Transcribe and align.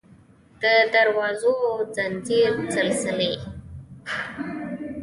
د 0.61 0.63
دروازو 0.93 1.53
او 1.69 1.77
د 1.95 1.95
ځنځیر 1.95 2.51
سلسلې 2.73 3.33